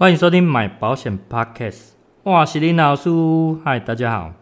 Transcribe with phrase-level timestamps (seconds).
[0.00, 1.90] 欢迎收听买保险 Podcast。
[2.22, 3.10] 哇，是林老师，
[3.62, 4.32] 嗨，大家好。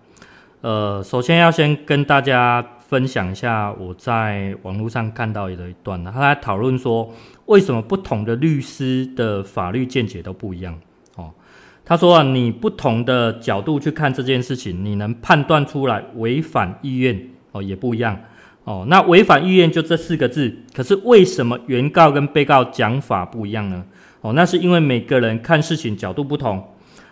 [0.61, 7.13] 呃，首先要先跟大家分享一下我在网络上看到的一段，他来讨论说，
[7.47, 10.79] 为什么不同的律师的法律见解都不一样。
[11.16, 11.32] 哦，
[11.84, 18.16] 他说啊，你不同的角度去看这件事情，你能判断出来违反意愿哦，也不一样。
[18.62, 23.84] 哦，那违反意愿就这四个字，可是为什么原告跟被告讲法不一样呢？
[24.21, 26.63] 哦，那是因为每个人看事情角度不同。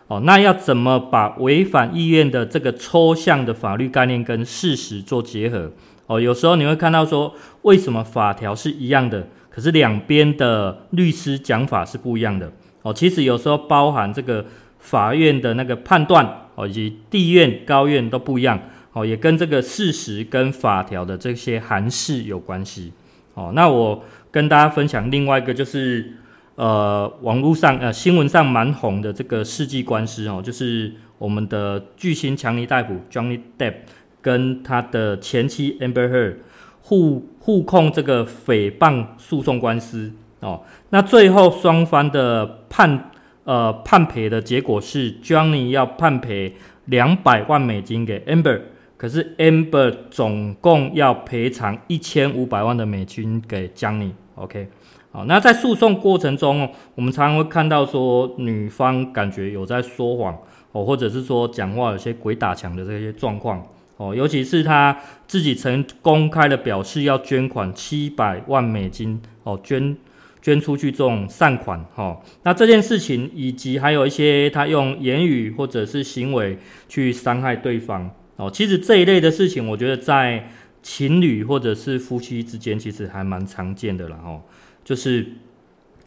[0.09, 5.73] 哦，那要怎么把违反意愿的这个抽象的法律概念跟事实做结合？
[6.07, 12.53] 哦，有时候你会看到说，为什么法条是一样的，可是两边的律师讲法是不一样的？
[12.83, 14.47] 哦，其实有时候包含这个
[14.79, 18.61] 法院的那个判断，哦，以及地院、高院都不一样。
[18.93, 22.93] 哦，也跟这个事实跟法条的这些函释有关系。
[23.35, 26.15] 哦，那我跟大家分享另外一个，就是
[26.57, 33.75] 呃，网络上呃新闻上蛮红的这个世纪官司哦，就是我们的巨星强尼戴普 （Johnny Depp）
[34.21, 36.37] 跟他的前妻 Amber Heard
[36.83, 40.63] 互互控这个诽谤诉讼官司哦。
[40.91, 43.11] 那最后双方的判
[43.45, 48.61] 呃判赔的结果是，Johnny 要判赔两百万美金给 Amber。
[48.97, 54.69] 可是 Amber 总共要赔偿一千五百万的美金给 Johnny，OK，
[55.17, 60.37] 好，那在诉讼过程中，我们常常会看到说女方感觉有在说谎
[60.73, 64.95] 哦，或者是说讲话有些鬼打墙的这些状况哦，尤其是她
[65.27, 69.97] 自己曾公开的表示要捐款七百万美金哦，捐
[70.43, 76.59] 捐出去这种善款哈，那这件事情以及还有一些她用言语或者是行为
[76.91, 78.11] 去伤害对方。
[78.37, 80.51] 哦，其实这一类的事情，我觉得在
[80.83, 84.17] 情侣或者是夫妻之间，其实还蛮常见的了。
[84.23, 84.43] 哦，
[84.87, 85.27] 就是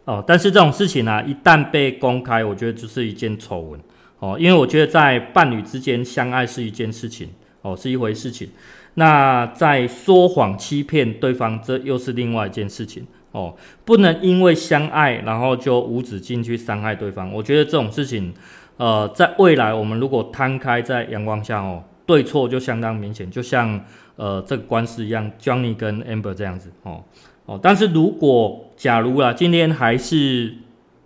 [0.05, 3.77] 哦，但是这种事情呢、一旦被公开，我觉得就是一件丑闻。
[4.19, 7.27] 哦，因为我觉得在伴侣之间相爱是一件事情，
[7.61, 8.49] 哦，是一回事情。
[8.93, 13.05] 那在说谎欺骗对方，这又是另外一件事情。
[13.33, 13.53] 哦，
[13.83, 17.33] 不能因为相爱，然后就无止境去伤害对方。
[17.33, 18.33] 我觉得这种事情，
[18.77, 21.83] 呃，在未来我们如果摊开在阳光下，哦。
[22.05, 23.79] 对错就相当明显，就像
[24.15, 27.03] 呃这个官司一样，Johnny 跟 Amber 这样子哦
[27.49, 27.59] 哦。
[27.61, 30.53] 但是如果假如啊，今天还是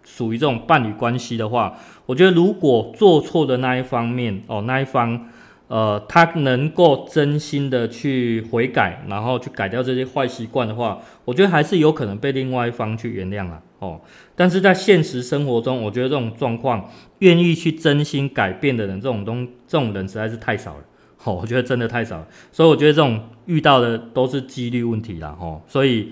[0.04, 5.30] 属于这种伴侣关系的话，我觉得如果做错的那一方面哦，那一方
[5.70, 14.02] 呃他能够真心的去悔改，然后去改掉这些坏习惯的话，我觉得还是有可能被另外一方去原谅了哦。
[14.36, 20.84] 但是在现实生活中，我觉得这种状况，愿意去真心改变的人，这种东这种人实在是太少了。
[21.24, 26.12] 哦，我觉得真的太少了，所以我觉得这种遇到的都是几率问题啦，吼，所以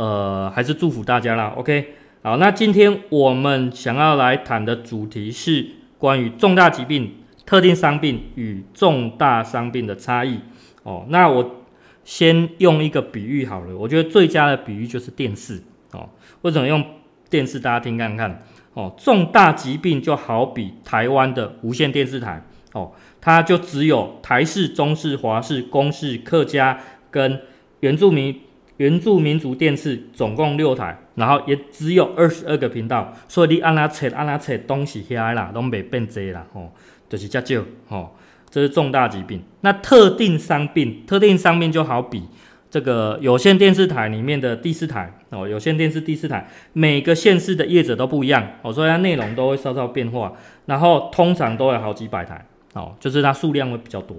[0.00, 5.66] 呃还是祝福大家啦，OK，好，那今天我们想要来谈的主题是
[5.98, 10.40] 关于重大疾病、特定伤病与重大伤病的差异，
[10.84, 11.64] 哦，那我
[12.02, 15.62] 先用一个比喻好了，我觉得最佳的比喻就是电视，
[15.92, 16.08] 哦，
[16.40, 16.82] 为什么用
[17.28, 17.60] 电视？
[17.60, 22.92] 大家听看看，哦，重大疾病就好比台湾的无线电视台，哦。
[23.20, 26.78] 它就只有台式、中式、华式、公式、客家
[27.10, 27.42] 跟
[27.80, 28.40] 原住民
[28.80, 36.72] 原住民族电视总共六台，然后也只有二十二个频道，所以你按哪切按哪切东西起来啦，都没变多啦，吼，
[37.06, 38.16] 就是这少，吼，
[38.48, 39.42] 这是重大疾病。
[39.60, 42.22] 那特定伤病，特定伤病就好比
[42.70, 50.32] 这个有线电视台里面的第四台哦，有线电视第四台，每个县市的业者都不一样哦，所以它内容都会稍稍变化，
[50.64, 52.46] 然后通常都有好几百台。
[52.72, 54.16] 哦，就是它数量会比较多，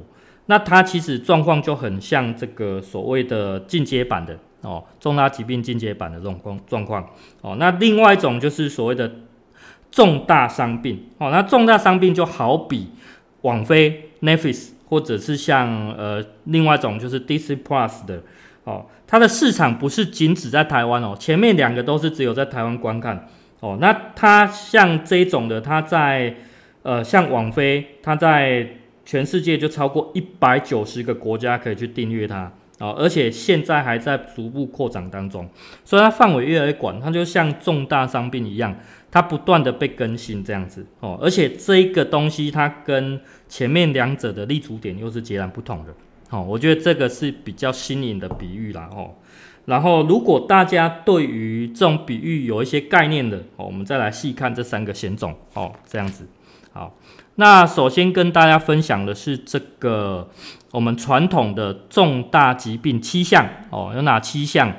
[0.47, 7.09] 那它其实状况就很像这个所谓的进阶版的哦，重大疾病进阶版的这种状状况
[7.41, 7.55] 哦。
[7.59, 9.11] 那另外一种就是所谓的
[9.91, 12.89] 重大伤病哦，那重大伤病就好比
[13.41, 18.21] 网飞 Netflix 或者是像呃另外一种就是 Disney Plus 的
[18.63, 23.27] 哦，它的市场不是仅止在台湾哦，前面两个都是只有在台湾观看
[23.59, 26.36] 哦，那它像这种的，它在
[26.83, 28.68] 呃，像网飞，它在
[29.06, 32.51] 全世界就超过一百九十个国家可以去订阅它
[32.81, 35.48] 哦，而且现在还在逐步扩展当中，
[35.86, 38.75] 所以它范围越来越广，它就像重大伤病一样，
[39.12, 45.94] 它不断的被更新这样子哦，而且这一个东西它跟前面两者的立足点又是截然不同的
[46.31, 49.12] 哦，我觉得这个是比较新颖的比喻啦哦，
[49.66, 56.27] 然后如果大家对于这种比喻有一些概念的哦，我们再来细看这三个险种哦，这样子。
[56.74, 56.98] 好，
[57.36, 60.30] 那首先跟大家分享的是这个
[60.71, 64.71] 我们传统的重大疾病七项哦，有哪七项？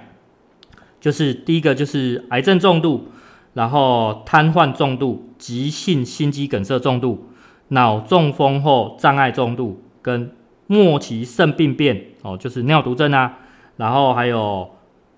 [1.00, 3.08] 就是第一个就是癌症重度，
[3.54, 7.28] 然后瘫痪重度、急性心肌梗塞重度、
[7.68, 10.34] 脑中风后障碍重度跟
[10.68, 13.38] 末期肾病变哦，就是尿毒症啊，
[13.76, 14.70] 然后还有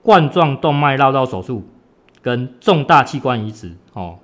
[0.03, 1.69] 冠状动脉绕道手术
[2.23, 4.19] 跟重大器官移植哦。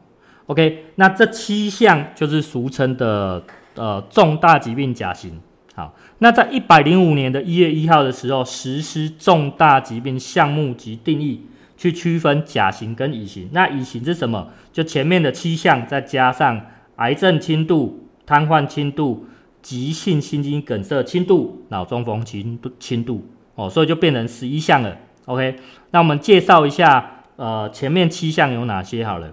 [0.46, 3.44] OK，那这七项就是俗称的
[3.76, 5.40] 呃重大疾病甲型。
[5.74, 11.46] 好，那在一百零五年的一月一号的时候，实施重大疾病项目及定义，
[11.76, 13.48] 去区分甲型跟乙型。
[13.52, 14.48] 那乙型是什么？
[14.72, 16.60] 就前面的七项再加上
[16.96, 19.26] 癌症轻度、瘫痪轻度。
[19.62, 23.22] 急性心肌梗塞轻度，脑中风轻度轻度
[23.56, 24.96] 哦，所以就变成十一项了。
[25.26, 25.54] OK，
[25.90, 29.30] 那我们介绍一下，呃，前面七项有哪些好了。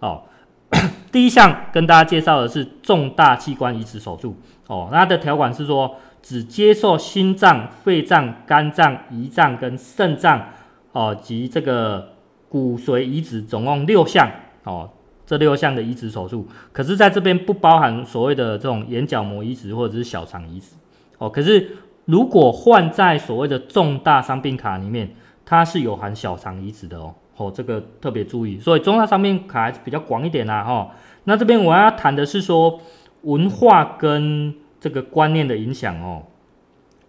[0.00, 0.24] 哦，
[1.10, 4.36] 第一项跟大家介绍的是重大器官移植手术。
[4.66, 10.48] 哦，那它的条款是说，只接受心脏、肺脏、肝脏、胰脏跟肾脏
[10.92, 12.12] 哦及这个
[12.48, 14.30] 骨髓移植，总共六项
[14.64, 14.90] 哦。
[15.24, 20.74] 这六项的移植手术，可是在这边不包含所谓的这种眼角膜移植或者是小肠移植
[21.16, 21.30] 哦。
[21.30, 21.74] 可是
[22.04, 25.14] 如果换在所谓的重大伤病卡里面，
[25.46, 27.14] 它是有含小肠移植的哦。
[27.36, 28.58] 哦，这个特别注意。
[28.58, 30.62] 所以重大伤病卡还是比较广一点啦。
[30.64, 30.90] 哈、哦，
[31.24, 32.78] 那这边我要谈的是说
[33.22, 36.22] 文化跟这个观念的影响哦。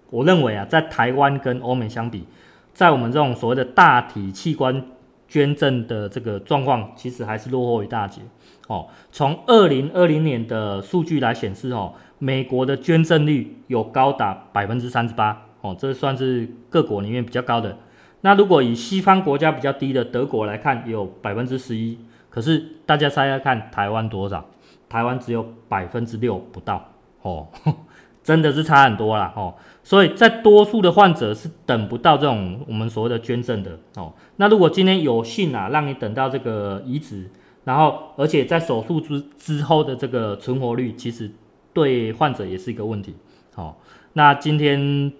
[0.09, 2.25] 我认为啊，在台湾跟欧美相比，
[2.73, 4.83] 在我们这种所谓的大体器官。
[5.25, 8.21] 捐赠的这个状况其实还是落后一大截
[8.67, 8.85] 哦。
[9.11, 17.75] 从二零二零年的数据来显示哦，美国的捐赠率有高达百分之三十八哦，这算是各国里面比较高的。
[18.21, 21.97] 那如果以西方国家比较低的德国来看，有百分之十一。
[22.29, 24.45] 可是大家猜猜看，台湾多少？
[24.93, 26.91] 台湾只有百分之六不到
[27.23, 27.47] 哦。
[28.23, 29.53] 真的是差很多啦哦，
[29.83, 34.13] 所以在多数的患者是等不到这种我们所谓的捐赠的哦。
[34.37, 37.29] 那如果今天有幸啊，让你等到这个移植，
[37.65, 41.29] 然后而且在手术之之后的这个存活率，其实
[41.73, 43.13] 对患者也是一个问题
[43.55, 43.75] 哦。
[44.13, 45.11] 那今天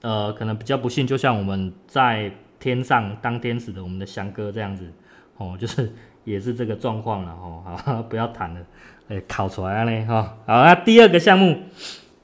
[0.00, 4.92] 呃，可能比较不幸，就像我们在天上当天使的我们的翔哥这样子
[5.40, 5.90] 哦， 就是
[6.24, 7.64] 也是这个状况了哦。
[7.64, 8.60] 好， 不要谈了，
[9.08, 10.36] 哎，考出来了哈。
[10.46, 11.62] 好，那第二个项目。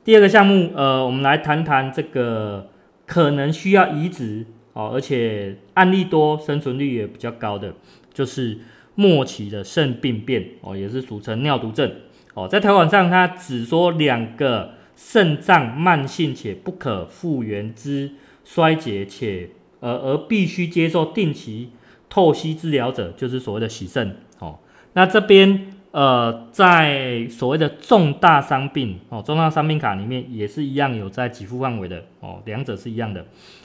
[0.05, 2.69] 第二个项目，呃，我们来谈谈这个
[3.07, 7.75] 可能需要移植哦，而且案例多、生存率也比较高的，
[8.15, 8.57] 就是
[8.95, 11.93] 末期的肾病变哦，也是俗称尿毒症
[12.35, 12.47] 哦。
[12.47, 18.13] 在条款上，它只说两个肾脏慢性且不可复原之
[18.45, 21.73] 衰竭，且呃而必须接受定期
[22.17, 24.59] 透析治疗者，就是所谓的洗肾哦。
[24.95, 25.73] 那这边。
[25.93, 33.25] 呃，在所谓的重大伤病哦，重大伤病卡里面也是一样有在给付范围的哦，两者是一样的。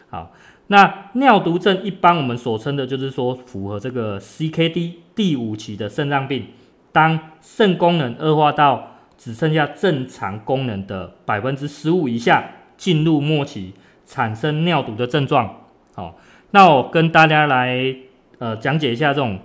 [0.09, 0.31] 好，
[0.67, 6.45] 那尿毒症一般我们所称的就是说符合这个 CKD 第五期的肾脏病，
[6.93, 13.73] 当肾功能恶化到只剩下正常功能的百分之十五以下，进入末期，
[14.05, 15.63] 产生尿毒的症状。
[15.95, 16.17] 好，
[16.51, 17.93] 那我跟大家来
[18.41, 19.39] 呃讲解一下这种。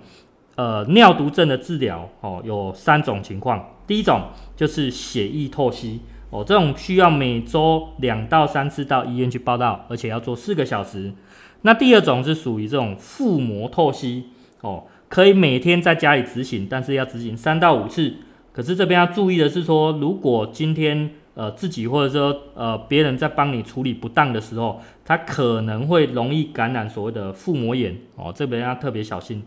[0.57, 3.63] 呃，尿毒症的治疗哦，有三种情况。
[3.85, 5.99] 第一种就是血液透析
[6.31, 11.13] 哦，这种需要每周两到三次到医院去报到，而且要做四个小时。
[11.61, 14.29] 那第二种是属于这种腹膜透析
[14.61, 18.15] 哦，可以每天在家里执行，但是要执行三到五次。
[18.51, 29.43] 可是这边要注意的是说，如果今天呃自己或者说呃别人在帮你处理不当的时候，他可能会容易感染所谓的腹膜炎哦，这边要特别小心。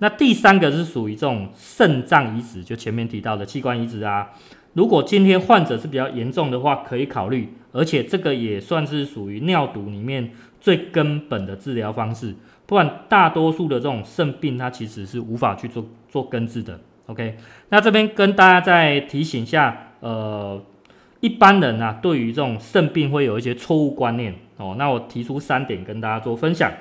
[0.00, 4.30] 那第三个是属于这种肾脏移植，就前面提到的器官移植啊。
[4.74, 12.34] 如果今天患者是比较严重的话，可以考虑，而且这个也算是属于尿毒里面最根本的治疗方式。
[12.66, 16.78] 不然大多数的这种肾病，它其实是无法去做做根治的。
[17.06, 17.36] OK，
[17.70, 20.62] 那这边跟大家再提醒一下，呃，
[21.20, 24.74] 一般人啊，对于这种肾病会有一些错误观念哦。
[24.78, 26.72] 那我提出三点跟大家做分享。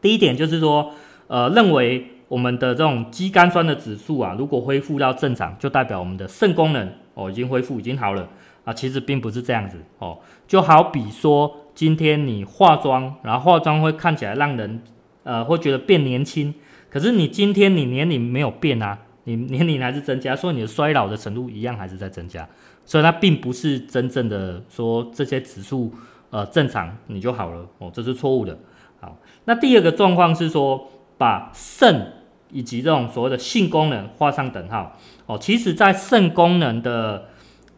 [0.00, 0.92] 第一点就是说，
[1.26, 2.12] 呃，认为。
[2.28, 8.28] 我们的这种肌酐酸的指数啊，如果恢复到正常，就代表我们的肾功能哦已经恢复，已经好了
[8.66, 8.74] 啊。
[8.74, 10.18] 其实并不是这样子哦。
[10.46, 14.82] 就好比说，今天你化妆，然后化妆会看起来让人
[15.22, 16.52] 呃会觉得变年轻，
[16.90, 22.46] 可是你今天你年龄没有变啊，你年龄还是增加，所以你的衰老的程度一样还是在增加。
[22.88, 25.92] 所以它并不是真正的说这些指数
[26.30, 28.56] 呃正常你就好了哦，这是错误的。
[29.00, 32.14] 好，那第二个状况是说把肾。
[32.50, 37.28] 以及这种所谓的性功能画上等号哦，其实，在肾功能的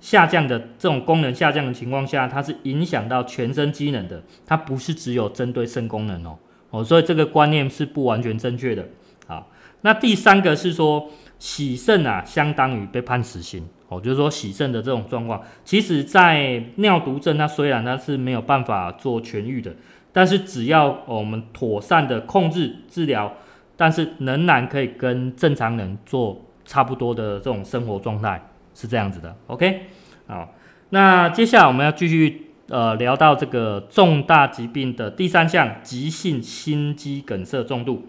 [0.00, 6.38] 下降的这种功能下降的情况下，它是影响到全身机能的，它不是只有针对肾功能哦
[6.70, 8.86] 哦，所以这个观念是不完全正确的。
[9.26, 9.50] 好，
[9.80, 19.74] 那第三个是说，洗肾啊，相当于被判死刑哦，就是说洗肾的这种状况，其实在尿毒症，它虽然它是没有办法做痊愈的，
[20.12, 23.34] 但是只要我们妥善的控制治疗，
[23.76, 28.40] 但是仍然可以跟正常人做差不多的这种生活状态，
[28.76, 29.34] 是这样子的。
[29.48, 29.86] OK，
[30.28, 30.54] 好，
[30.90, 38.06] 那接下来我们要继续呃聊到这个重大疾病的第三项，急性心肌梗塞重度。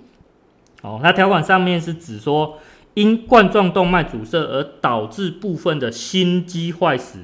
[0.84, 2.58] 哦，那条款上面是指说，
[2.94, 7.20] 因冠状动脉阻塞而导致部分的心肌坏死，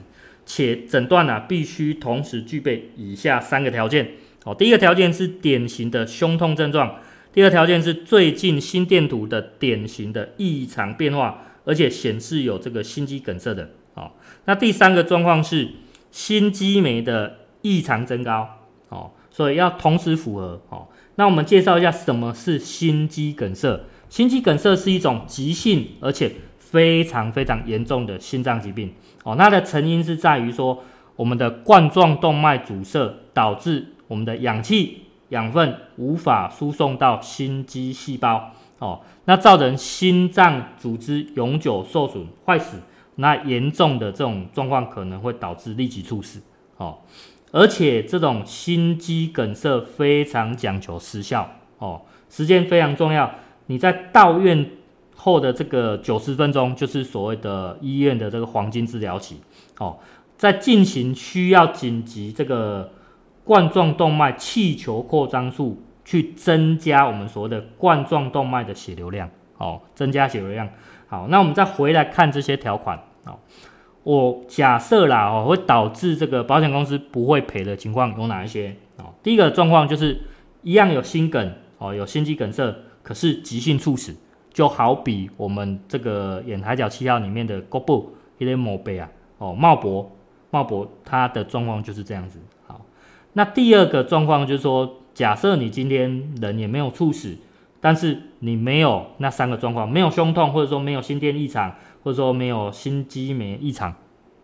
[0.45, 4.11] 且诊断啊必须同时具备以下三个条件。
[4.45, 6.99] 哦，第一个条件是典型的胸痛症状，
[7.33, 13.71] 第二个条件是最近心电图的典型的异常变化，而且显示有这个心肌梗塞的。
[13.95, 14.11] 哦，
[14.45, 15.67] 那第三个状况是
[16.11, 18.47] 心肌酶的异常增高。
[18.87, 20.61] 哦，所以要同时符合。
[20.69, 20.87] 哦。
[21.15, 23.81] 那我们介绍一下什么是心肌梗塞。
[24.09, 28.93] 心肌梗塞是一种急性而且非常非常严重的心脏疾病。
[29.23, 30.83] 哦，它的成因是在于说，
[31.15, 38.51] 我们的冠状动脉阻塞导致我们的氧气、养分无法输送到心肌细胞。
[38.79, 42.77] 哦，那造成心脏组织永久受损、坏死。
[43.15, 46.41] 那严重的这种状况可能会导致立即猝死。
[46.77, 46.99] 哦。
[47.51, 51.49] 而且这种心肌梗塞非常讲求时效
[51.79, 53.33] 哦，时间非常重要。
[53.67, 54.69] 你在到院
[55.15, 59.41] 后的这个九十分钟，就是所谓的医院的这个黄金治疗期
[59.79, 59.97] 哦，
[60.37, 62.91] 在进行需要紧急这个
[63.43, 70.69] 冠状动脉气球扩张术，去增加我们所谓的冠状动脉的血流量哦，增加血流量。
[71.07, 73.39] 好，那我们再回来看这些条款哦。
[74.03, 78.75] 我假设啦，哦，会导致这个保险公司不会赔的情况有哪一些？
[78.97, 80.21] 哦，第一个状况就是
[80.63, 82.73] 一样有心梗，哦，有心肌梗塞，
[83.07, 84.13] 可是急性猝死，
[84.51, 90.11] 就好比我们这个演海角七号里面的郭布伊雷莫贝啊，哦，茂博，
[90.49, 92.41] 茂博，他的状况就是这样子。
[92.65, 92.81] 好，
[93.31, 97.37] 那第二个状况就是说，假设你今天人也没有猝死，
[97.79, 101.73] 但是你没有那三个状况，没有胸痛，或者说没有心电异常。
[102.03, 103.93] 或者说没有心肌酶异常，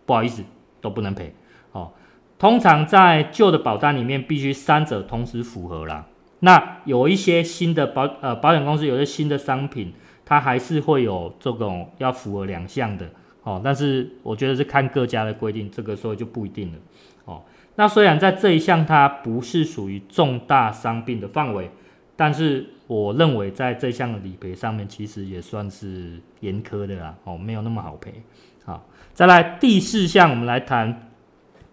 [0.05, 0.43] 不好意思，
[0.81, 1.33] 都不能赔。
[1.71, 1.93] 哦，
[2.37, 6.05] 通常在旧的保单里面，必须三者同时符合啦。
[6.43, 9.93] 那有一些新的保呃保险公司，有些新的商品，
[10.25, 13.09] 它还是会有这种要符合两项的。
[13.43, 16.79] 哦，但是我觉得是看各家的规定，这个时候就不一定了。
[17.25, 17.41] 哦，
[17.75, 21.71] 那虽然在这一项它不是属于重大伤病的范围。
[22.15, 28.13] 但是我认为在这项的理赔上面，其实也算是严苛的啦，哦，没有那么好赔。
[28.65, 31.09] 好，再来第四项，我们来谈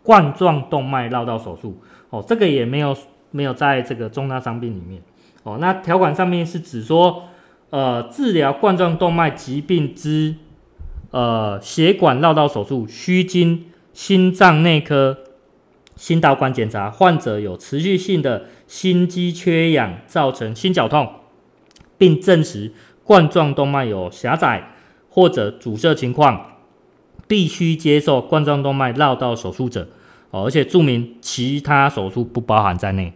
[0.02, 1.82] 冠状动脉绕道手术。
[2.08, 2.96] 哦，这个也没有
[3.30, 5.02] 没有在这个重大伤病里面。
[5.42, 7.24] 哦，那条款上面是指说，
[7.70, 10.34] 呃，治疗冠状动脉疾病之
[11.10, 15.18] 呃血管绕道手术，需经心脏内科。
[15.96, 21.06] 心导管检查，患者有持续性的心肌缺氧造成心绞痛，
[21.98, 22.72] 并证实
[23.04, 24.70] 冠状动脉有狭窄
[25.10, 26.52] 或者阻塞情况，
[27.28, 29.88] 必须接受冠状动脉绕道手术者，
[30.30, 33.12] 哦，而且注明其他手术不包含在内。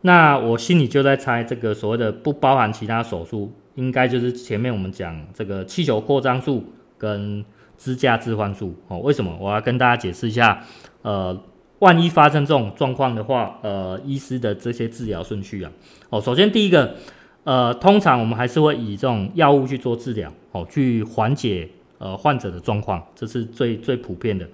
[0.00, 6.64] 那我心里就在猜，这个所谓的不包含其他手术，应该就是前面我们讲这个气球扩张术
[6.96, 7.44] 跟
[7.76, 8.74] 支架置换术。
[8.88, 9.36] 哦，为什么？
[9.40, 10.64] 我要跟大家解释一下，
[11.02, 11.38] 呃。
[11.80, 15.70] 万一发生这种状况的话，呃，医师的这些治疗顺序啊，
[16.10, 16.96] 哦，首先第一个，
[17.44, 24.44] 呃，通常我们还是会以这种药物去做治疗，哦，去缓解呃患者的状况，这是最最普遍的。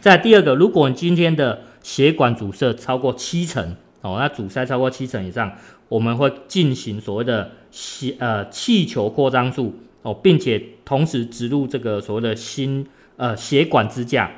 [0.00, 5.50] 再第二个，如果你今天的血管阻塞超过七成，哦，那阻塞超过七成以上，
[5.88, 14.30] 我们会进行所谓的血呃气球扩张术，哦，并且同时植入这个所谓的心呃血管支架。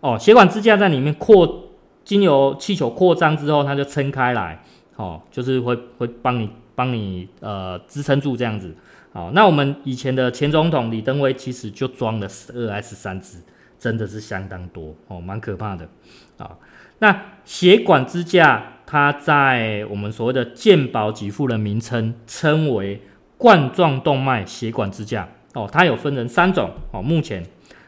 [0.00, 1.68] 哦，血管支架在里面扩，
[2.04, 4.64] 经由气球扩张之后，它就撑开来，
[4.96, 8.74] 哦，就是会会帮你帮你呃支撑住这样子。
[9.12, 13.36] 好，那我们以前的前总统李登辉其实就装了十二还是三支，
[13.78, 15.86] 真的是相当多哦，蛮可怕的。
[16.38, 16.56] 啊，
[17.00, 23.00] 那血管支架它在我们所谓的健保给付的名称称为
[23.38, 25.26] 冠状动脉血管支架。
[25.54, 26.70] 哦，它有分成三种。
[26.90, 27.42] 哦，目前。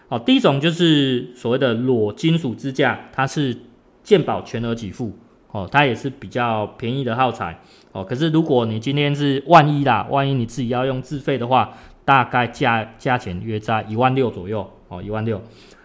[0.08, 3.54] 哦，第一种就是所谓的裸金属支架，它是
[4.02, 5.12] 健保全额给付，
[5.50, 7.60] 哦，它也是比较便宜的耗材，
[7.92, 11.74] 哦，可是如果你今天是万一啦，万一你自己要用自费的话，
[12.06, 15.42] 大概价价钱约在一万六左右，哦，一万六，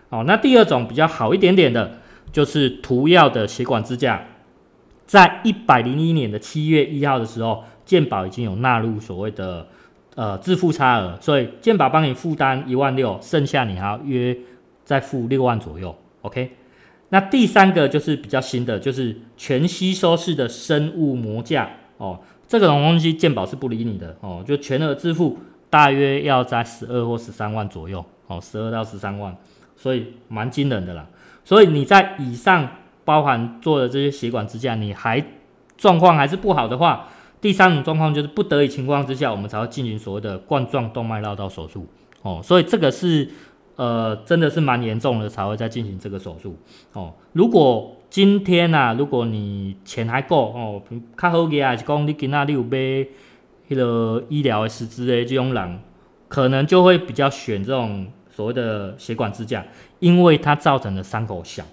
[0.07, 1.99] 哦，那第二种比较好一点点的，
[2.31, 4.25] 就是涂药的血管支架，
[5.09, 9.65] 在一百零一年的七月一号的时候，健保已经有纳入所谓的。
[10.15, 14.35] 呃自负差额，所以健保帮你负担一万六，剩下你还要约
[14.83, 15.95] 再付六万左右。
[16.23, 16.51] OK，
[17.09, 25.37] 那第三个就是比较新的，就是全吸收式的生物膜架哦，这个东西健保是不理你的哦，就全额自付，
[25.69, 29.33] 大约要在十二或十三万左右哦，十二到十三万，
[29.77, 31.07] 所以蛮惊人的啦。
[31.45, 32.67] 所以你在以上
[33.09, 35.25] 包含做的这些血管支架，你还
[35.75, 37.07] 状况还是不好的话，
[37.41, 41.87] 第三种状况就是不得已情况之下，我们才会进行所谓的冠状动脉绕道手术
[42.21, 42.39] 哦。
[42.43, 43.27] 所以这个是。
[43.79, 46.53] 呃，真的是蛮严重的，才会再进行这个手术
[46.91, 47.13] 哦。
[47.31, 50.81] 如果今天呐、啊，如果你钱还够哦，
[51.17, 52.77] 较好嘅啊，是讲你今仔你有买
[53.69, 55.79] 迄个医疗的实支的这种人，
[56.27, 59.65] 可能就会比较选这种所谓的血管支架，
[59.99, 61.63] 因为它造成的伤口小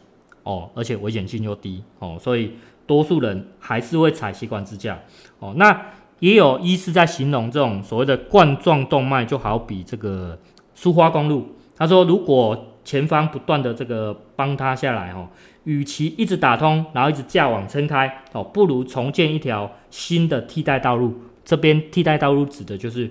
[0.47, 2.53] 哦，而且危险性又低哦，所以
[2.87, 4.97] 多数人还是会采血管支架
[5.41, 5.53] 哦。
[5.57, 5.87] 那
[6.21, 10.39] 也有医师在形容这种所谓的冠状动脉，就好比这个
[10.73, 11.49] 苏花公路。
[11.75, 15.29] 他说：“如果前方不断的这个帮他下来哦，
[15.65, 21.21] 与其一直打通，然后一直架网撑开哦，不如重建一条新的替代道路。
[21.45, 23.11] 这边替代道路指的就是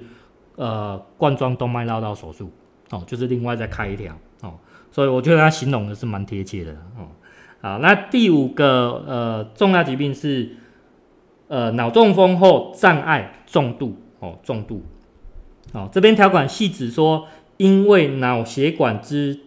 [0.56, 2.50] 呃冠状动脉绕道手术
[2.92, 4.54] 哦，就是另外再开一条哦。
[4.90, 7.06] 所以我觉得他形容的是蛮贴切的哦。
[7.66, 10.50] 好，那第五个呃重大疾病是
[11.48, 14.84] 呃脑中风后障碍重度哦，重度
[15.74, 19.40] 哦，这边条款细指说。”因为脑血管之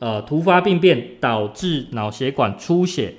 [0.00, 3.14] 呃突发病变导致脑血管出血、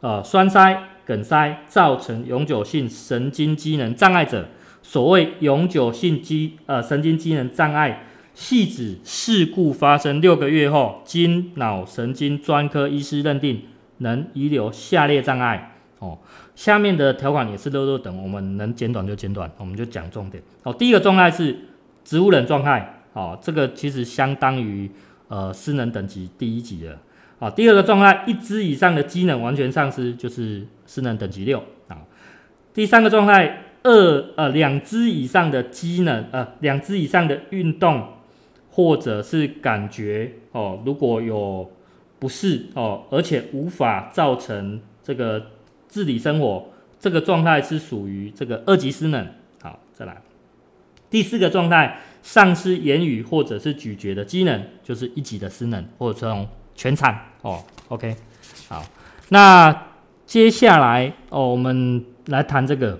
[0.00, 4.48] 呃栓塞、梗塞，造成永久性神经机能障碍者，
[4.80, 13.64] 所谓永久性机呃神经机能障碍，系指事故发生六个月后，经脑神经专科医师认定
[13.98, 16.18] 能遗留下列障碍哦。
[16.54, 20.72] 下面的条款也是漏漏等，我们能简短就简短，我们就讲重点哦。
[20.72, 21.56] 第一个状态是
[22.04, 22.90] 植物人状态。
[23.14, 24.90] 哦，这个其实相当于
[25.28, 26.98] 呃失能等级第一级了。
[27.38, 31.98] 啊，第二个状态，一只以上的机能完全丧失，就是失能等级六啊。
[32.72, 38.04] 第三个状态，二呃两只以上的机能呃两只以上的运动
[38.68, 41.70] 或者是感觉哦，如果有
[42.24, 45.50] 不适哦，而且无法造成这个
[45.86, 49.28] 自理生活，这个状态是属于这个二级失能。
[49.60, 50.22] 好，再来
[51.10, 51.98] 第四个状态。
[52.22, 57.62] 丧失言语或者是咀嚼的机能，就是一级的失能，或者这种全残哦。
[57.88, 58.16] OK，
[58.66, 58.82] 好，
[59.28, 59.88] 那
[60.24, 62.98] 接下来哦，我们来谈这个。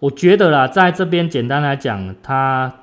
[0.00, 2.74] 我觉得啦，在这边简单来讲，它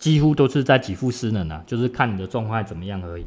[0.00, 3.24] 几乎都是在给付失能啊，就是看你的状况怎么样而已。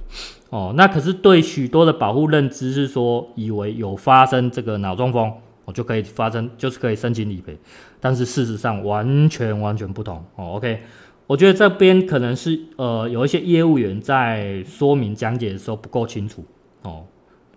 [0.49, 5.31] 哦，那可是对许多的保护认知是说，以为有发生这个脑中风，
[5.63, 7.57] 我就可以发生，就是可以申请理赔，
[8.01, 10.55] 但是事实上完全完全不同哦。
[10.55, 10.81] OK。
[11.25, 16.43] 我觉得这边可能是呃有一些业务员在说明讲解的时候不够清楚
[16.81, 17.05] 哦，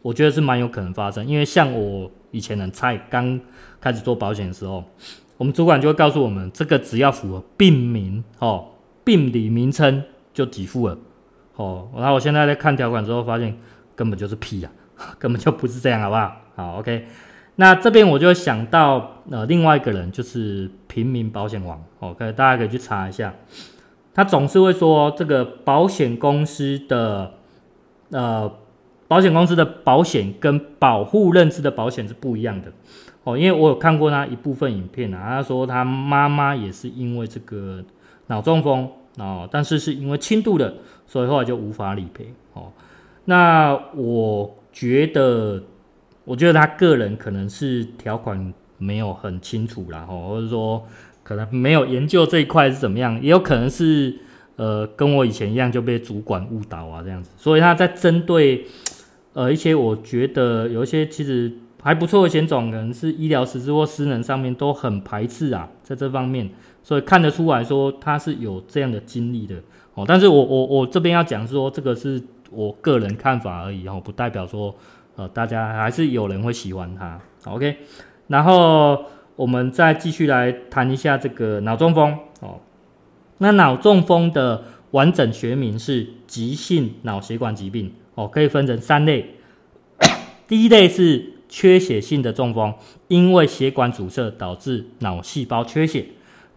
[0.02, 3.38] 我觉得是蛮有可能发生，因为像我以前呢，才刚
[3.80, 4.84] 开始做保险的时候，
[5.36, 8.66] 我们主管就会告诉我们，这个只要符合病名哦，
[9.06, 10.02] 病理名称
[10.34, 10.98] 就给付了
[11.54, 11.88] 哦。
[11.94, 13.56] 然后我现在在看条款之后，发现
[13.94, 16.36] 根本就是屁呀、啊， 根本就不是这样，好不好？
[16.56, 17.06] 好，OK。
[17.58, 23.32] 那这边我就想到，呃，另外一个人就是平民保险王，OK，大家可以去查一下。
[24.12, 27.32] 他总是会说，这个保险公司的，
[28.10, 28.52] 呃，
[29.08, 32.72] 保险公司的保险跟保护认知的保险是不一样的，
[33.24, 37.82] 哦，因为我有看过他一部分影片啊，他说他妈妈也是因为这个
[38.28, 40.74] 脑中风哦，但是是因为轻度的，
[41.06, 42.72] 所以后来就无法理赔哦。
[43.24, 45.62] 那我觉得。
[46.28, 50.84] 我觉得他个人可能是条款没有很清楚啦，吼，或者说
[51.22, 54.12] 可能没有研究这一块是怎么样，也有可能是
[54.56, 58.66] 呃跟我以前一样就被主管误导啊这样子，所以他在针对
[59.34, 66.50] 呃一些我觉得有一些其实还不错的险种，可能是医疗实支或失能上面都很排斥啊，在这方面，
[66.86, 69.56] 所以看得出来说他是有这样的经历的
[69.94, 70.04] 哦。
[70.06, 74.72] 但是我我我这边要讲说这个是我个人看法而已，哦，不代表说。
[75.18, 77.74] 呃，大家还是有人会喜欢它，OK。
[78.26, 79.02] 然后
[79.34, 82.60] 我们再继续来谈一下这个脑中风哦。
[83.38, 89.36] 那脑中风的完整学名是急性脑血管疾病哦，可以分成三类。
[90.46, 92.74] 第一类是缺血性的中风，
[93.08, 96.02] 因为血管阻塞导致脑细胞缺血；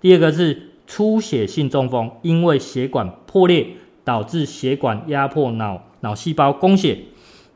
[0.01, 3.67] 第二个是出血性中风，因为血管破裂
[4.03, 6.97] 导致血管压迫脑脑细胞供血。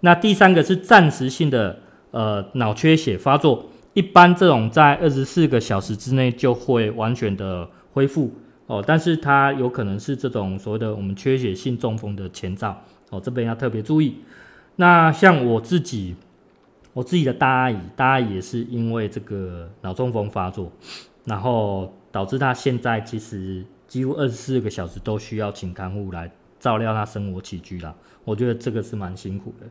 [0.01, 1.79] 那第三个是暂时性的
[2.12, 8.32] 呃脑缺血发作，一般这种在二十四个小时之内就会完全的恢复
[8.67, 12.77] 哦，但是它有可能是这种所谓的我们缺血性中风的前兆
[13.10, 14.17] 哦，这边要特别注意。
[14.75, 16.15] 那像我自己，
[16.93, 20.71] 我自己的大阿姨，大阿姨也是因为这个脑中风发作，
[21.23, 27.93] 然后导致他现在其实几乎二十四个小时都需要请看护来照料他生活起居啦。
[28.23, 29.67] 我觉得这个是蛮辛苦的。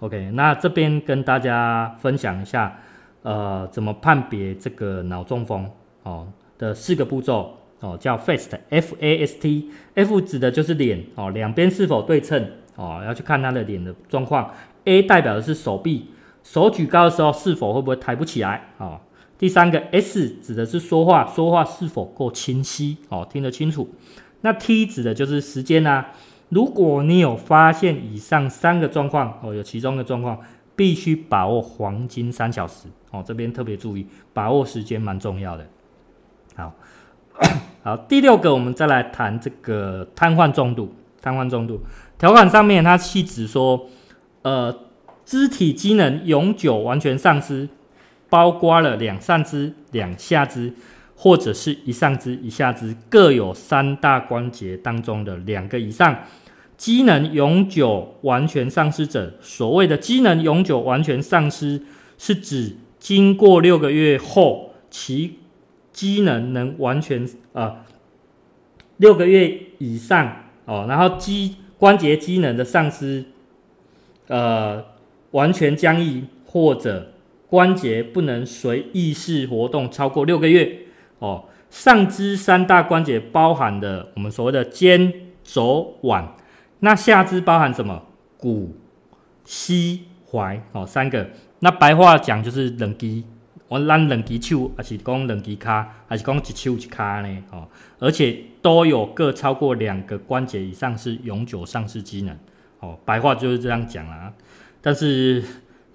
[0.00, 2.80] OK，那这边跟大家分享一下，
[3.22, 5.70] 呃，怎么判别这个脑中风
[6.04, 14.50] 哦的四个步骤哦，叫 FAST，F A S T，F 指的就是脸哦，两边是否对称哦，要去看他的脸的状况。
[14.84, 16.10] A 代表的是手臂，
[16.42, 19.00] 手举高的时候是否会不会抬不起来哦。
[19.44, 23.86] 第三个 S 指的是说话，说话是否够清晰哦，听得清楚。
[24.40, 26.12] 那 T 指的就是时间啊。
[26.48, 30.40] 如果你有发现以上三个状况哦，有其中的状况，
[30.74, 33.22] 必须把握黄金三小时哦。
[33.22, 35.66] 这边特别注意，把握时间蛮重要的。
[36.56, 36.72] 好，
[37.84, 40.94] 好，第六个，我们再来谈这个瘫痪重度。
[41.20, 41.82] 瘫痪重度
[42.18, 43.90] 条款上面，它是指说，
[44.40, 44.74] 呃，
[45.26, 47.68] 肢体机能永久完全丧失，
[48.28, 50.72] 包括了两上肢、两下肢。
[51.16, 56.24] 或者是一上肢一下肢各有三大关节当中的两个以上，
[56.76, 59.32] 机能永久完全丧失者。
[59.40, 61.80] 所谓的机能永久完全丧失，
[62.18, 65.38] 是指经过六个月后，其
[65.92, 67.76] 机能能完全呃
[68.96, 73.24] 六个月以上哦，然后肌关节机能的丧失，
[74.26, 74.84] 呃
[75.30, 77.13] 完全僵硬，或者
[77.54, 80.76] 关节不能随意识活动超过六个月。
[81.20, 85.12] 哦，上肢三大关节包含的我们所谓的肩、
[85.44, 86.34] 肘、腕，
[86.80, 88.02] 那下肢包含什么？
[88.36, 88.74] 股、
[89.44, 91.30] 膝、踝，哦，三个。
[91.60, 93.22] 那白话讲就是两只，
[93.68, 97.44] 我拉两只手，还是讲两只脚，还是讲一手一脚呢？
[97.52, 97.68] 哦，
[98.00, 102.36] 而且都有各超过两个关节以上是永久丧失机能。
[102.80, 104.32] 哦，白话就是这样讲啦。
[104.82, 105.42] 但是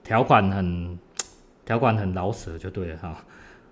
[0.03, 0.97] 条款很
[1.69, 3.15] 条款很老舍，就对了哈。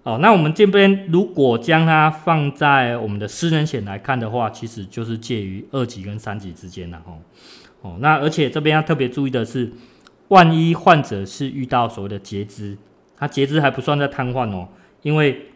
[0.03, 7.17] 哦，那我们这边如果将它放在我们的失能险来看的话，其实就是介于二级跟三级之间的哦。
[7.81, 9.71] 哦，那而且这边要特别注意的是，
[10.27, 12.77] 万一患者是遇到所谓的截肢，
[13.17, 14.69] 他截肢还不算在瘫痪哦，
[15.01, 15.47] 因为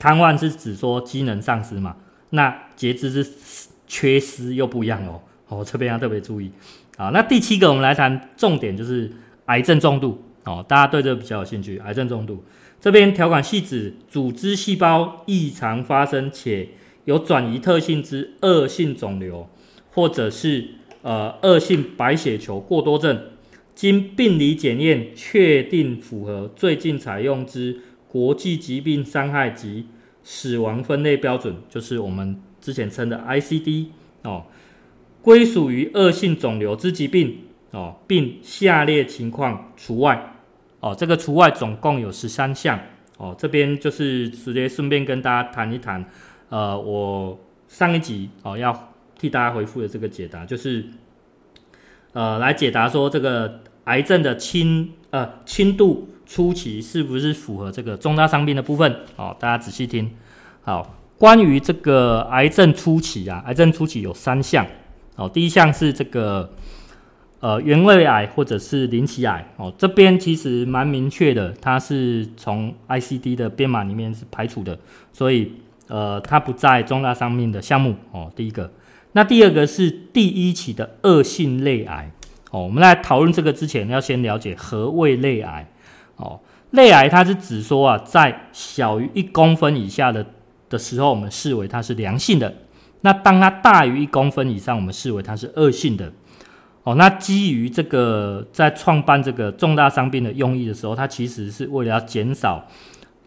[0.00, 1.94] 瘫痪是指说机能丧失嘛，
[2.30, 3.30] 那截肢是
[3.86, 5.22] 缺失又不一样哦。
[5.46, 6.50] 哦，这边要特别注意。
[6.96, 9.08] 好，那第七个我们来谈重点就是
[9.46, 12.42] 癌症重度哦，大家对这比较有兴趣，癌症重度。
[12.80, 16.68] 这边条款系指组织细胞异常发生且
[17.04, 19.48] 有转移特性之恶性肿瘤，
[19.92, 20.66] 或者是
[21.02, 23.20] 呃恶性白血球过多症，
[23.74, 29.86] 经病理检验确定符合最近采用之国际疾病伤害及
[30.22, 33.86] 死亡分类标准，就是我们之前称的 ICD
[34.22, 34.44] 哦，
[35.20, 37.38] 归属于恶性肿瘤之疾病
[37.70, 40.34] 哦，并下列情况除外。
[40.80, 42.80] 哦，这个除外总共有十三项
[43.18, 46.02] 哦，这边就是直接顺便跟大家谈一谈，
[46.48, 50.86] 呃，我上一集哦要替大家回复的这个解答，就是
[52.14, 60.10] 呃来解答说这个癌症的轻呃轻度初期是不是符合这个重大伤病的部分哦，大家仔细听。
[60.62, 64.66] 好，关于这个癌症初期啊，癌症初期有三项
[65.16, 66.50] 哦，第一项是这个。
[67.40, 74.78] 呃，原位癌或者是邻期癌哦，这边其实蛮明确的，它是从 ICD 的编码里面是排除的，
[75.10, 75.50] 所以
[75.88, 78.30] 呃，它不在重大伤病的项目哦。
[78.36, 78.70] 第一个，
[79.12, 82.10] 那第二个是第一期的恶性类癌
[82.50, 82.64] 哦。
[82.64, 85.66] 我们来讨论这个之前，要先了解何谓类癌
[86.16, 86.38] 哦。
[86.72, 90.26] 类癌它是指说啊，在小于一公分以下的
[90.68, 92.52] 的时候，我们视为它是良性的；
[93.00, 96.12] 那当它大于一公分以上，我们视为它是恶性的。
[96.82, 102.66] 哦，那基于这个在创办这个重大伤病的用意的时候，它其实是为了要减少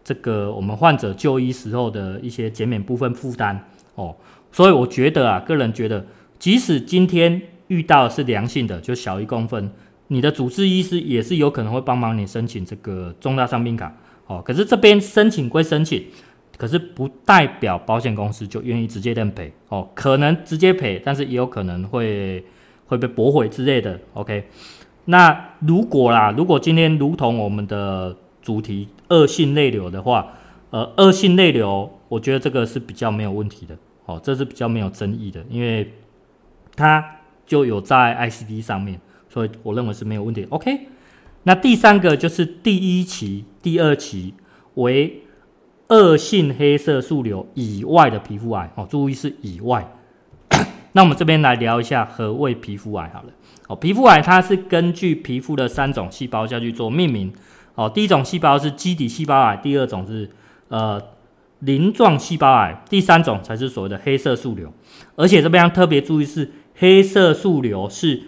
[0.02, 4.12] 这个我们患者就医时候的一些减免部分负担哦。
[4.50, 6.04] 所以我觉得啊，个人觉得，
[6.36, 9.70] 即使今天遇到是良性的，就小一公分，
[10.08, 14.42] 你的主治医师也是有可能会帮忙你申请这个重大伤病卡哦。
[14.44, 16.04] 可是这边申请归申请，
[16.58, 22.44] 可是不代表保险公司就愿意直接认赔哦，可能直接赔，但是也有可能会。
[22.94, 24.48] 会被驳回之类的，OK。
[25.06, 30.32] 那如果啦，如果今天如同我们的主题恶性类瘤的话，
[30.70, 33.76] 呃，恶性类瘤，我觉得这个是比较没有问题的，
[34.06, 35.92] 哦，这是比较没有争议的，因为
[36.74, 37.04] 它
[37.46, 40.88] 就有在 ICD 上面，所以我认为是没有问题，OK。
[41.42, 44.32] 那第三个就是第一期、第二期
[44.74, 45.22] 为
[45.88, 49.86] 恶性黑色素瘤以外的皮肤癌哦，注意是以外。
[50.96, 53.28] 那我们这边来聊一下何谓皮肤癌好了。
[53.66, 57.32] 哦，皮肤癌它是根据皮肤的三种细胞下去做命名。
[57.74, 60.30] 哦，第一种细胞是基底细胞癌，第二种是
[60.68, 61.02] 呃
[61.58, 64.72] 鳞状细胞癌，第三种才是所谓的黑色素瘤。
[65.16, 68.22] 而且这边要特别注意是黑色素瘤是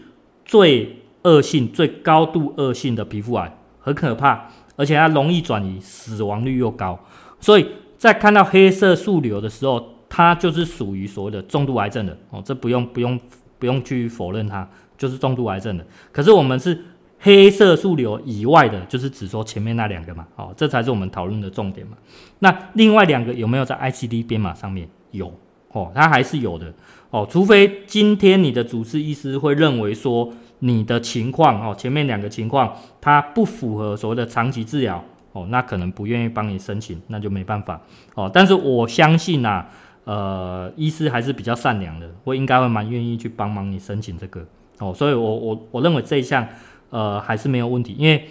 [0.45, 6.99] 最恶性、最高度恶性的皮肤癌，很可怕，而且它容易转移，死亡率又高。
[7.39, 13.19] 所以在看到黑色素瘤的时候，它就是属于所谓的重度癌症的哦，这不用不用
[13.59, 15.85] 不用去否认它，就是重度癌症的。
[16.13, 16.79] 可是我们是
[17.19, 21.97] 黑色素瘤以外的，就是只说前面那两个嘛，哦，这才是我们讨论的重点嘛。
[22.39, 24.89] 那另外两个有没有在 ICD 编码上面？
[25.11, 25.33] 有
[25.73, 26.73] 哦，它还是有的
[27.11, 35.03] 哦，除非今天你的主治医师会认为说你的情况哦，前面两个情况它不符合所谓的长期治疗。
[35.33, 37.79] 哦，那可能不愿意帮你申请，那就没办法
[38.15, 38.31] 哦。
[38.33, 39.69] 但是我相信呐、啊，
[40.07, 44.47] 呃，医师还是比较善良的，我应该会蛮愿意去帮忙你申请这个
[44.79, 44.95] 哦。
[44.95, 46.47] 所以我，我我认为这一项
[46.91, 48.29] 呃还是没有问题，因为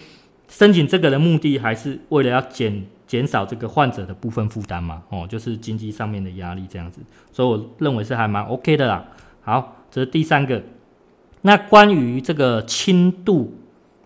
[0.47, 7.01] 申请这个的目的还是为了要减减少这个患者的部分负担嘛，哦，就是经济上面的压力这样子。
[7.33, 9.05] 所以，我认为是还蛮 OK 的啦。
[9.41, 10.63] 好，这是第三个。
[11.41, 13.53] 那关于这个轻度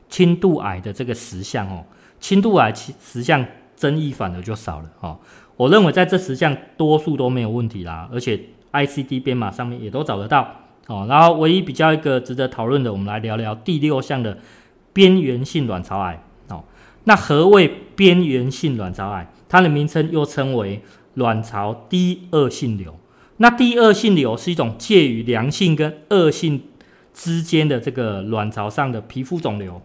[0.10, 1.86] 轻度癌的这个十项哦。
[2.20, 3.46] 轻度癌十项
[3.78, 5.18] 争议反而就少了哦，
[5.60, 8.40] 我认为在这十项多数都没有问题啦，而且
[8.72, 10.48] ICD 编码上面也都找得到
[10.88, 11.06] 哦。
[11.10, 14.38] 然后唯一比较一个值得讨论的，我们来聊聊第六项的
[14.94, 16.64] 边缘性卵巢癌哦。
[17.04, 19.30] 那何谓边缘性卵巢癌？
[19.50, 20.82] 它的名称又称为
[21.16, 22.98] 卵巢低恶性瘤。
[23.36, 26.62] 那低恶性瘤是一种介于良性跟恶性
[27.14, 29.82] 之间的这个卵巢上的皮肤肿瘤。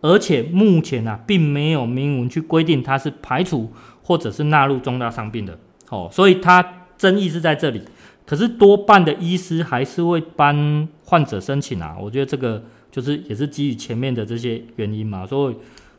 [0.00, 3.70] 而且目前啊，并没有明文去规定它是排除
[4.02, 5.58] 或者是纳入重大伤病的，
[5.90, 7.80] 哦，所以它争议是在这里。
[8.24, 15.26] 可是多半的医师还是会帮患者申请啊，我觉得这个就是也是基于前面的这些原因嘛。
[15.26, 15.56] 所以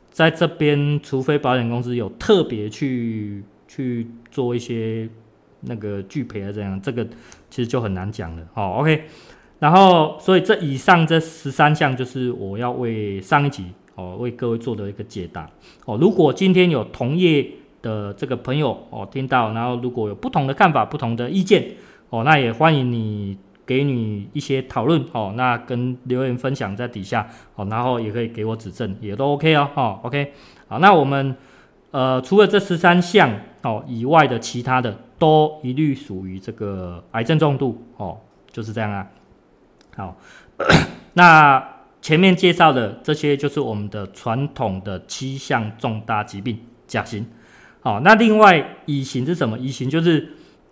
[0.09, 5.07] 在这边，除非保险公司有特别去去做一些
[5.61, 7.05] 那个拒赔啊，这样这个
[7.49, 8.43] 其实就很难讲了。
[8.53, 9.03] 哦，OK，
[9.59, 13.65] 然后所以这以上这十三项就是我要为上一集。
[13.95, 15.47] 哦，为各位做的一个解答
[15.85, 15.95] 哦。
[16.01, 17.47] 如果今天有同业
[17.83, 21.63] 的这个朋友哦听到，然后如果有不同的看法、不同的意见
[22.09, 25.33] 哦，那也欢迎你给你一些讨论哦。
[25.37, 29.69] 那跟留言分享在底下哦，然后也可以给我指正，也都 OK 哦。
[29.75, 30.33] 哦，OK，
[30.67, 31.35] 好，那我们
[31.91, 33.29] 呃除了这十三项
[33.61, 38.17] 哦以外的其他的都一律属于这个癌症重度哦，
[38.51, 39.07] 就是这样啊。
[39.95, 40.17] 好，
[41.13, 41.71] 那。
[42.03, 47.25] 前面介绍的这些就是我们的传统的七项重大疾病甲型，
[47.83, 49.59] 好，那另外乙型是什么？
[49.59, 50.29] 乙型就是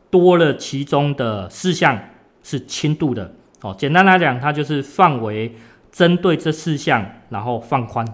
[0.09, 1.99] 多了其中的四项
[2.41, 5.53] 是轻度的，哦，简单来讲，它就是范围
[5.91, 8.07] 针对这四项，然后放宽，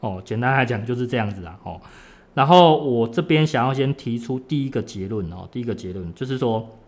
[0.00, 1.80] 哦，简单来讲就是这样子啊，哦，
[2.34, 6.78] 然后我这边想要先提出第一个结论哦，第一个结论就是说，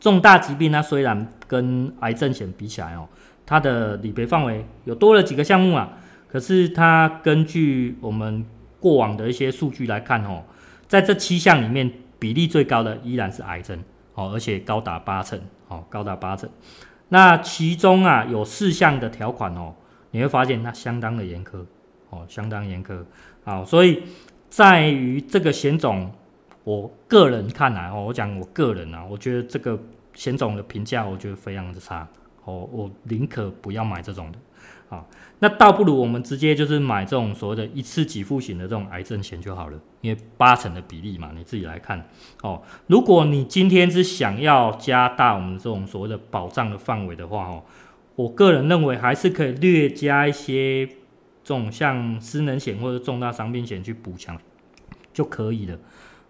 [0.00, 3.06] 重大疾病它虽然跟癌症险比起来哦。
[3.48, 8.44] 它的理赔范围有多了几个项目啊，可是它根据我们
[8.80, 10.42] 过往的一些数据来看哦，
[10.88, 13.82] 在这七项里面比例最高的依然是癌症
[14.14, 16.48] 哦，而且高达八成哦，高达八成。
[17.08, 19.74] 那其中啊有四项的条款哦，
[20.10, 21.64] 你会发现它相当的严苛
[22.10, 23.04] 哦，相当严苛。
[23.44, 24.02] 好，所以
[24.48, 26.10] 在于这个险种，
[26.64, 29.78] 我个人看来哦，我讲我个人啊，我觉得这个
[30.14, 32.08] 险种的评价，我觉得非常的差。
[32.44, 34.38] 哦，我宁可不要买这种的，
[34.96, 35.04] 啊，
[35.38, 42.08] 那倒不如我们直接就是买这种所谓的一次给付型的这种癌症险就好了，因为八成的比例嘛，你自己来看。
[42.40, 47.62] 哦，如果你今天是想要加大我们这种所谓的保障的范围的话，哦，
[48.14, 50.94] 我个人认为还是可以略加一些这
[51.44, 54.40] 种像失能险或者重大伤病险去补强
[55.12, 55.78] 就可以了。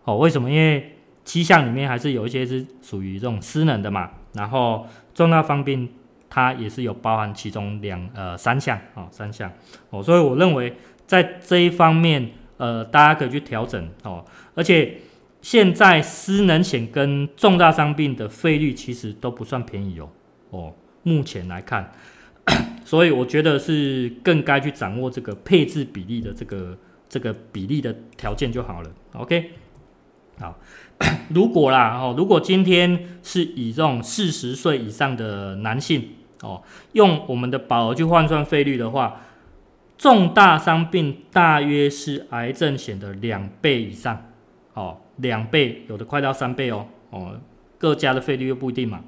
[0.03, 0.51] 哦，为什么？
[0.51, 5.89] 因为七项里面还是有一些是属于这种失能的嘛，然后重大伤病。
[6.29, 9.53] 它也是有包含其中两呃三项啊、哦、三项。
[9.91, 10.75] 哦，所以我认为
[11.07, 14.99] 在这一方面呃大家可以去调整哦，而且
[15.41, 20.09] 现在失能险跟重大伤病的费率其实都不算便宜哦
[20.51, 21.93] 哦，目前来看，
[22.85, 26.77] 所以我觉得是更该去掌握这个配置比例的这个
[27.09, 29.53] 这个比例的条件就好了，OK，
[30.41, 30.59] 好，
[31.33, 36.09] 如果啦哦，如果今天是以这种四十岁以上的男性。
[36.47, 39.21] 哦，用我们的保额去换算费率的话，
[39.99, 44.23] 重大伤病大约是癌症险的两倍以上。
[44.75, 47.41] 哦，两倍，有的快到三倍哦，哦，
[47.79, 49.01] 各家的费率又不一定嘛，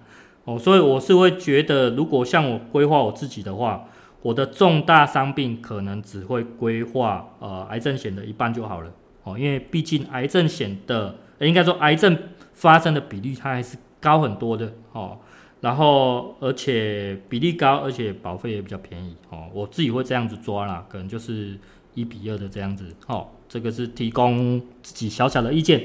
[0.45, 3.85] 哦，所以我是会觉得，如果像我规划我自己的话，
[4.23, 8.91] 我的重大伤病可能只会规划呃癌症险的一半就好了，
[9.25, 12.17] 哦，因为毕竟癌症险的，应该说癌症
[12.55, 15.19] 发生的比例它还是高很多的，哦，
[15.61, 21.59] 然后而且比例高，而且保费也比较便宜，哦，我自己会这样子抓啦，可能就是
[21.95, 23.29] 一比二的这样子，哦。
[23.51, 25.83] 这个是提供自己小小的意见。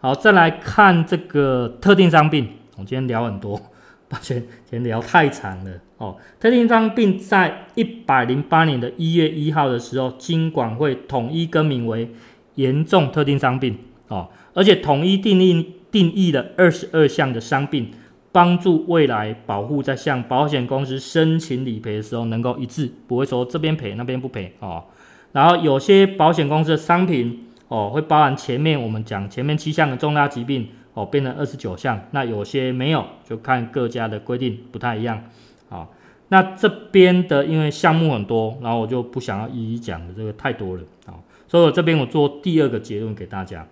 [0.00, 2.46] 好，再来看这个特定伤病。
[2.76, 3.58] 我今天聊很多，
[4.06, 5.80] 抱歉，今天聊太长了。
[5.96, 12.10] 哦，特定伤病在一百零八年的一月一号的时候，经管会统一更名为
[12.56, 13.78] 严重特定伤病。
[14.08, 17.90] 哦，而且统一定义定义了二十二项的伤病，
[18.32, 24.84] 帮助未来保护在向保险公司申请理赔的时候能够一致，不会说这边赔那边不赔哦。
[25.32, 32.00] 然后有些保险公司的商品哦，会包含前面我们讲前面七项的重大疾病哦，变成二十九项。
[32.12, 35.24] 那有些没有，就看各家的规定不太一样。
[35.68, 35.88] 啊，
[36.28, 40.82] 那这边的因为项目很多，然后我就不想要一一讲的，这个太多了。
[41.06, 41.14] 啊，
[41.46, 43.66] 所以我这边我做第二个结论给大家。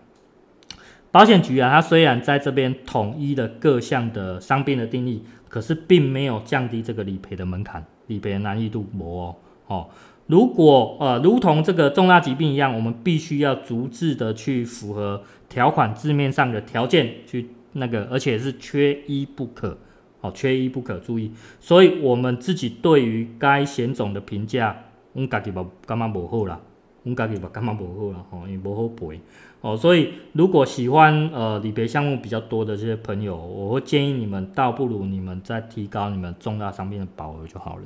[1.18, 9.34] 保险局啊，它虽然在这边统一了各项的伤病的定义，可是并没有降低这个理赔的门槛，理赔的难易度没哦。
[9.66, 9.88] 哦
[10.28, 19.76] 如果呃，如同这个重大疾病一样，我们必须要逐字的去符合条款字面上的条件，去那个，而且是缺一不可，
[20.20, 21.32] 哦，缺一不可，注意。
[21.58, 26.60] 所以，我们自己对于该险种的评价，我们自己嘛感觉不好啦，
[27.02, 29.20] 我们自己嘛感觉不好啦，哦，因为不好赔，
[29.60, 37.82] 哦，所以如果喜欢呃理赔项目比较多的这些朋友，我会建议你们，倒不如你们再提高你们重大伤病的保额就好了。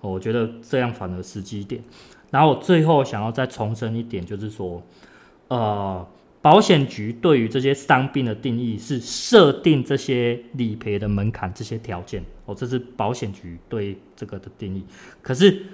[0.00, 1.82] 我觉得这样反而实际一点。
[2.30, 4.80] 然后最后想要再重申一点，就是说，
[5.48, 6.06] 呃，
[6.40, 12.22] 保险局对于这些伤病的定义是设定这些理赔的门槛、这些条件。
[12.44, 14.84] 哦，这是保险局对这个的定义。
[15.20, 15.64] 可是，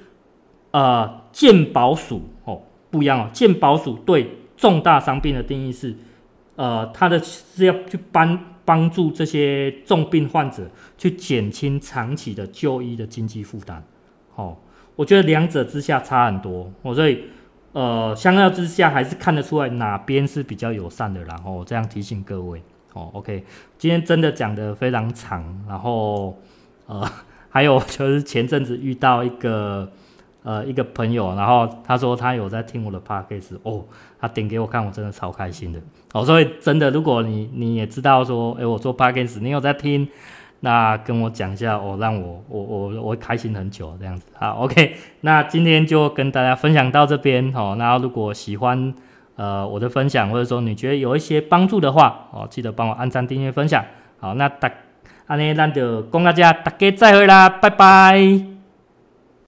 [0.70, 4.26] 呃，健保署哦不一样哦，健保署对
[4.62, 5.92] 重大伤病的定义是，
[6.54, 13.82] 呃，它的是要去帮帮助这些重病患者去减轻长期的就医的经济负担。
[14.36, 14.56] 哦，
[14.94, 17.24] 我觉得两者之下差很多，我所以
[17.72, 22.62] 呃，相较之下还是看得出来哪边是比较友善的，然后这样提醒各位。
[22.92, 23.44] 哦，OK，
[23.78, 26.38] 今天真的讲得非常长，然后
[26.86, 27.02] 呃，
[27.48, 29.90] 还有就是前阵子遇到一个
[30.42, 33.84] 呃一个朋友，然后他说他有在听我的 podcast，哦，
[34.20, 35.80] 他点给我看，我真的超开心的。
[36.12, 40.08] 哦，所以真的，如果你你也知道说，诶，我做 podcast，你有在听。
[40.64, 44.26] 那跟我讲一下，哦，让我我我我开心很久这样子。
[44.38, 47.74] 好，OK，那今天就跟大家分享到这边哦。
[47.76, 48.94] 那如果喜欢
[49.34, 53.84] 呃我的分享，或者说你觉得有一些帮助的话，哦，记得帮我按赞、订阅、分享。
[54.20, 54.70] 好，那大
[55.26, 58.51] 安尼咱就讲到这，大家再会啦，拜拜。